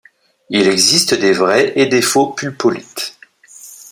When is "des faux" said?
1.85-2.31